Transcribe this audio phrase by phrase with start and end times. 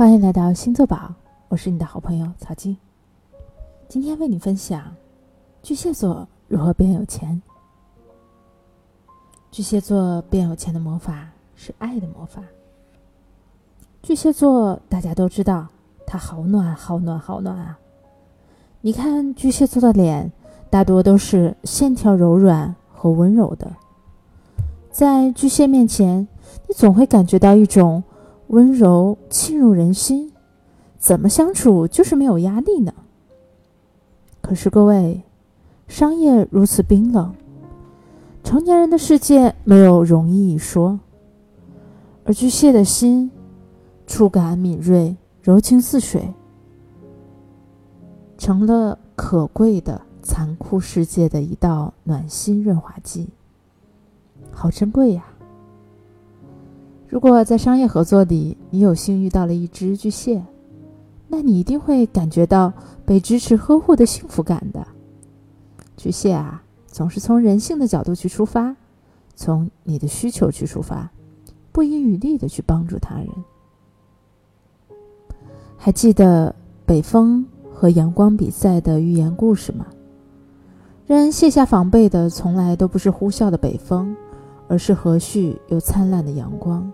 [0.00, 1.12] 欢迎来到星座宝，
[1.48, 2.74] 我是你的好朋友曹晶。
[3.86, 4.82] 今天为你分享
[5.62, 7.42] 巨蟹座如何变有钱。
[9.50, 12.42] 巨蟹座变有钱的魔法是爱的魔法。
[14.02, 15.66] 巨蟹座大家都知道，
[16.06, 17.78] 它好暖，好暖，好暖啊！
[18.80, 20.32] 你看巨蟹座的脸，
[20.70, 23.70] 大多都是线条柔软和温柔的，
[24.90, 26.26] 在巨蟹面前，
[26.68, 28.02] 你总会感觉到一种。
[28.50, 30.32] 温柔沁入人心，
[30.98, 32.92] 怎么相处就是没有压力呢？
[34.40, 35.22] 可是各位，
[35.86, 37.32] 商业如此冰冷，
[38.42, 40.98] 成年人的世界没有容易一说。
[42.24, 43.30] 而巨蟹的心，
[44.04, 46.34] 触感敏锐，柔情似水，
[48.36, 53.28] 成了可贵的残酷世界的一道暖心润滑剂，
[54.50, 55.24] 好珍贵呀！
[57.10, 60.40] 如果在商业合作里，你有幸遇到了一只巨蟹，
[61.26, 62.72] 那你一定会感觉到
[63.04, 64.86] 被支持呵护的幸福感的。
[65.96, 68.76] 巨蟹啊，总是从人性的角度去出发，
[69.34, 71.10] 从你的需求去出发，
[71.72, 73.28] 不遗余力的去帮助他人。
[75.76, 76.54] 还记得
[76.86, 79.84] 北风和阳光比赛的寓言故事吗？
[81.08, 84.14] 让人卸下防备的，从来都不是呼啸的北风，
[84.68, 86.88] 而是和煦又灿烂的阳光。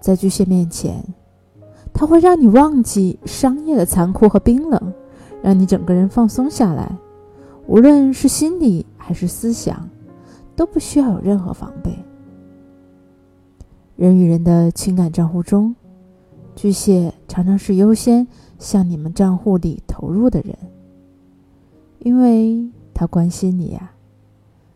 [0.00, 1.04] 在巨蟹面前，
[1.92, 4.92] 它会让你忘记商业的残酷和冰冷，
[5.42, 6.90] 让你整个人放松下来。
[7.66, 9.88] 无论是心理还是思想，
[10.56, 11.96] 都不需要有任何防备。
[13.96, 15.76] 人与人的情感账户中，
[16.56, 18.26] 巨蟹常常是优先
[18.58, 20.56] 向你们账户里投入的人，
[21.98, 23.92] 因为他关心你呀。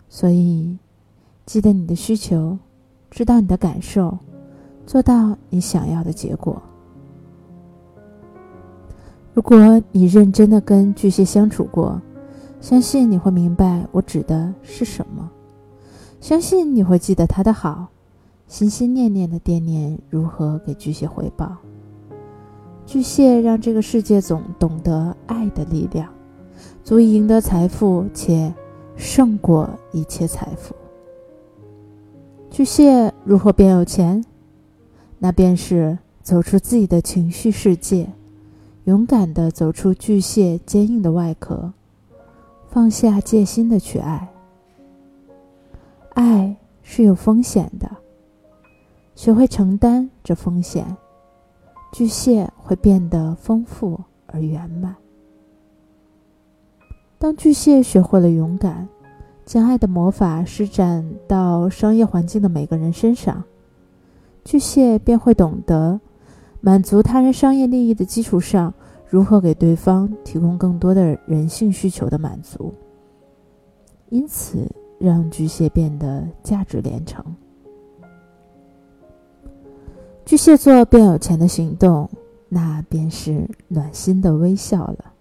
[0.08, 0.78] 所以，
[1.47, 2.58] 记得你的需求，
[3.11, 4.17] 知道你的感受。
[4.87, 6.61] 做到你想要的结果。
[9.33, 12.01] 如果你认真的跟巨蟹相处过，
[12.61, 15.29] 相信你会明白我指的是什么。
[16.20, 17.89] 相信你会记得他的好，
[18.47, 21.57] 心心念念的惦念如何给巨蟹回报。
[22.87, 26.08] 巨蟹让这个世界总懂得爱的力量，
[26.83, 28.55] 足以赢得财富，且
[28.95, 30.75] 胜过一切财富。
[32.51, 34.25] 巨蟹如何变有钱？
[35.24, 38.07] 那便是走出自己的情绪世界，
[38.85, 41.73] 勇敢的走出巨蟹坚硬的外壳，
[42.68, 44.29] 放下戒心的去爱。
[46.11, 47.90] 爱是有风险的，
[49.14, 50.95] 学会承担这风险，
[51.90, 54.95] 巨蟹会变得丰富而圆满。
[57.18, 58.86] 当巨蟹学会了勇敢，
[59.46, 63.42] 将爱的魔法施展到商业环境的每个人身上。
[64.45, 65.99] 巨蟹便会懂得，
[66.61, 68.73] 满足他人商业利益的基础上，
[69.09, 72.73] 如何给对方提供更多的人性需求的满足。
[74.11, 77.25] 因此，让巨蟹变得价值连城。
[80.27, 82.09] 巨蟹座变有钱的行动，
[82.49, 85.13] 那便是暖心的微笑了。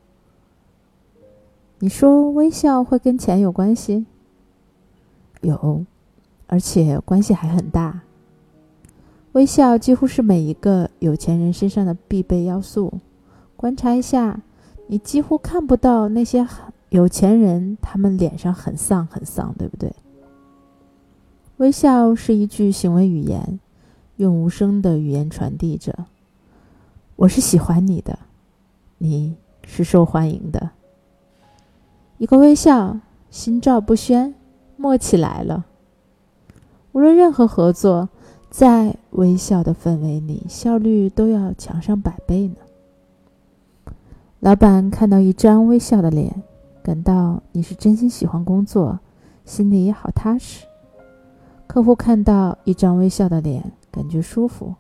[1.79, 4.05] 你说微笑会跟钱有关系？
[5.41, 5.85] 有，
[6.47, 8.01] 而且关系还很大。
[9.33, 12.93] 微笑几乎是每一个有钱人身上的必备要素。
[13.55, 14.41] 观察一下，
[14.85, 16.47] 你几乎看不到那些
[16.89, 19.91] 有钱人，他们脸上很丧很丧，对不对？
[21.57, 23.59] 微笑是一句行为语言，
[24.17, 26.05] 用无声的语言传递着
[27.17, 28.19] ：“我是喜欢你的，
[28.99, 29.35] 你
[29.65, 30.69] 是受欢迎的。”
[32.19, 32.99] 一个微笑，
[33.31, 34.35] 心照不宣，
[34.77, 35.65] 默契来了。
[36.91, 38.09] 无论任何合作。
[38.53, 42.55] 在微笑的氛围里，效率都要强上百倍呢。
[44.41, 46.43] 老板看到一张微笑的脸，
[46.83, 48.99] 感到你是真心喜欢工作，
[49.43, 50.67] 心里好踏实。
[51.65, 54.75] 客户看到一张微笑的脸，感觉舒服，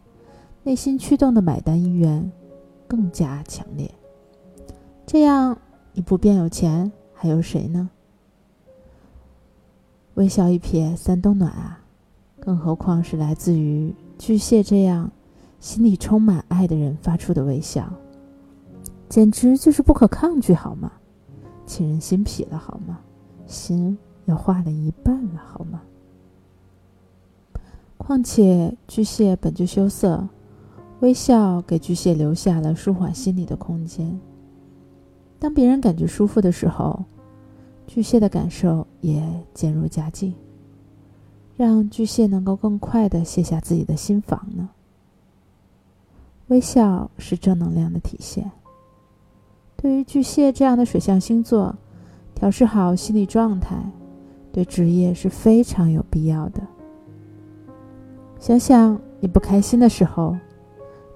[0.61, 2.31] 内心驱动的买单意愿
[2.87, 3.89] 更加强烈。
[5.07, 5.57] 这样，
[5.93, 7.89] 你不变有钱，还有谁呢？
[10.13, 11.82] 微笑一瞥，三冬暖啊！
[12.43, 15.09] 更何况是来自于巨蟹这样
[15.61, 17.89] 心里充满爱的人发出的微笑，
[19.07, 20.91] 简直就是不可抗拒，好吗？
[21.65, 22.99] 沁人心脾了，好吗？
[23.47, 25.81] 心要化了一半了，好吗？
[27.97, 30.27] 况且巨蟹本就羞涩，
[30.99, 34.19] 微笑给巨蟹留下了舒缓心理的空间。
[35.39, 37.05] 当别人感觉舒服的时候，
[37.87, 39.23] 巨蟹的感受也
[39.53, 40.33] 渐入佳境。
[41.55, 44.69] 让巨蟹能够更快的卸下自己的心防呢？
[46.47, 48.51] 微笑是正能量的体现。
[49.75, 51.75] 对于巨蟹这样的水象星座，
[52.33, 53.75] 调试好心理状态，
[54.51, 56.61] 对职业是非常有必要的。
[58.39, 60.35] 想想你不开心的时候，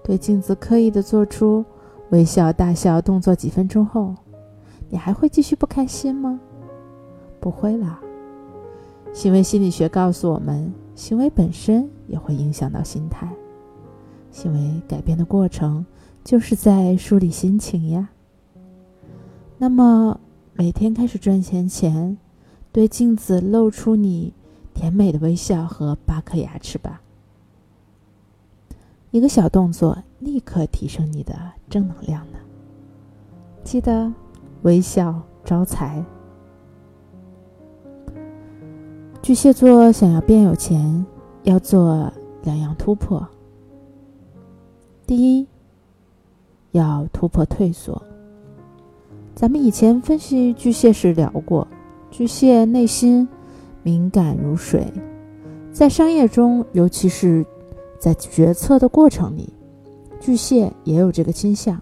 [0.03, 1.65] 对镜子刻意的做出
[2.11, 4.15] 微笑大笑动作，几分钟后，
[4.89, 6.39] 你还会继续不开心吗？
[7.39, 7.99] 不会啦。
[9.17, 13.27] 行为心理学告诉我们，行为本身也会影响到心态。
[14.29, 15.83] 行为改变的过程，
[16.23, 18.09] 就是在梳理心情呀。
[19.57, 20.19] 那么，
[20.53, 22.15] 每天开始赚钱前，
[22.71, 24.35] 对镜子露出你
[24.75, 27.01] 甜美的微笑和八颗牙齿吧。
[29.09, 31.33] 一个小动作，立刻提升你的
[31.67, 32.37] 正能量呢。
[33.63, 34.13] 记得
[34.61, 36.05] 微笑招财。
[39.21, 41.05] 巨蟹座想要变有钱，
[41.43, 42.11] 要做
[42.43, 43.27] 两样突破。
[45.05, 45.45] 第一，
[46.71, 48.01] 要突破退缩。
[49.35, 51.67] 咱们以前分析巨蟹时聊过，
[52.09, 53.27] 巨蟹内心
[53.83, 54.85] 敏感如水，
[55.73, 57.45] 在商业中，尤其是
[57.99, 59.51] 在决策的过程里，
[60.21, 61.81] 巨蟹也有这个倾向。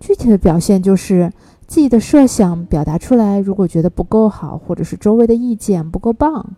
[0.00, 1.32] 具体的表现就是。
[1.66, 6.48] 自己的设想表达出来，如果觉得不够好，或者是周围的意见不够棒，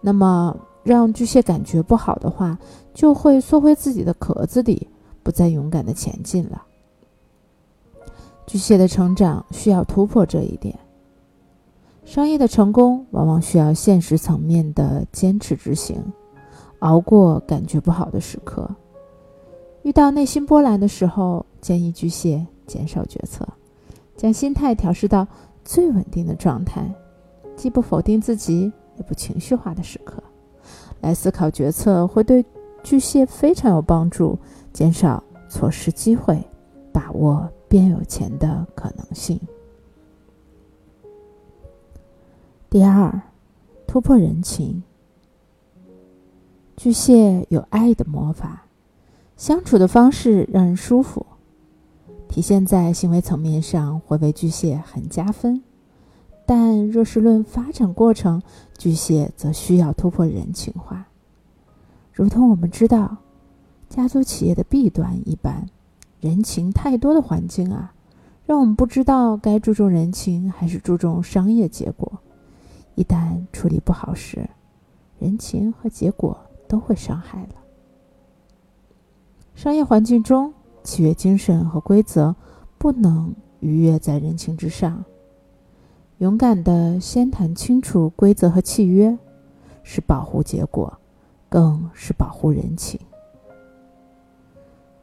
[0.00, 2.58] 那么让巨蟹感觉不好的话，
[2.92, 4.88] 就会缩回自己的壳子里，
[5.22, 6.62] 不再勇敢的前进了。
[8.46, 10.76] 巨蟹的成长需要突破这一点。
[12.04, 16.02] 商业的成功往往需要现实层面的坚持执行，
[16.80, 18.68] 熬过感觉不好的时刻。
[19.82, 23.46] 遇到内心波澜的时候，建议巨蟹减少决策。
[24.22, 25.26] 将心态调试到
[25.64, 26.88] 最稳定的状态，
[27.56, 30.22] 既不否定自己，也不情绪化的时刻，
[31.00, 32.44] 来思考决策会对
[32.84, 34.38] 巨蟹非常有帮助，
[34.72, 36.40] 减少错失机会，
[36.92, 39.40] 把握变有钱的可能性。
[42.70, 43.20] 第二，
[43.88, 44.84] 突破人情。
[46.76, 48.66] 巨蟹有爱的魔法，
[49.36, 51.26] 相处的方式让人舒服。
[52.32, 55.62] 体现在行为层面上会为巨蟹很加分，
[56.46, 58.40] 但若是论发展过程，
[58.78, 61.08] 巨蟹则需要突破人情化。
[62.10, 63.18] 如同我们知道，
[63.90, 65.66] 家族企业的弊端一般，
[66.20, 67.92] 人情太多的环境啊，
[68.46, 72.10] 让我们不知道该注重人情还是注重商业结果。
[72.94, 74.48] 一旦处理不好时，
[75.18, 77.56] 人情和结果都会伤害了。
[79.54, 80.54] 商业环境中。
[80.82, 82.34] 契约精神和规则
[82.78, 85.04] 不能逾越在人情之上。
[86.18, 89.18] 勇敢的先谈清楚规则和契约，
[89.82, 90.98] 是保护结果，
[91.48, 93.00] 更是保护人情。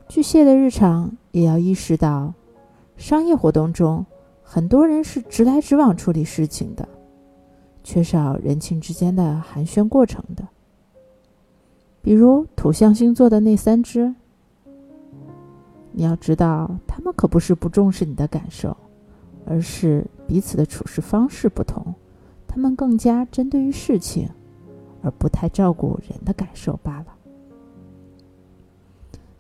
[0.08, 2.34] 巨蟹的日常也要意识到，
[2.96, 4.06] 商业活动中
[4.44, 6.88] 很多人是直来直往处理事情的，
[7.84, 10.48] 缺少人情之间的寒暄过程的。
[12.02, 14.16] 比如土象星座的那三只。
[16.00, 18.78] 你要知道，他们可不是不重视你的感受，
[19.46, 21.94] 而是彼此的处事方式不同。
[22.48, 24.30] 他们更加针对于事情，
[25.02, 27.08] 而不太照顾人的感受罢了。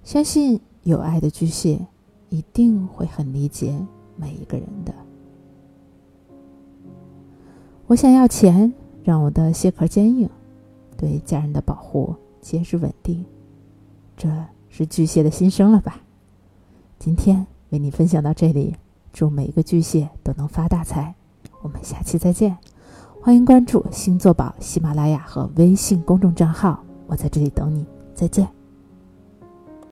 [0.04, 1.80] 相信有爱的巨蟹
[2.28, 3.74] 一定会很理解
[4.18, 4.94] 每一个人的。
[7.88, 10.30] 我想要钱，让我的蟹壳坚硬，
[10.98, 13.24] 对家人的保护结实稳定，
[14.18, 14.30] 这
[14.68, 16.02] 是巨蟹的心声了吧？
[17.00, 18.76] 今天为你分享到这里，
[19.14, 21.16] 祝每一个巨蟹都能发大财。
[21.62, 22.58] 我们下期再见，
[23.22, 28.59] 欢迎关注星座宝喜马拉雅和微信公众账号，我在这里等你，再见。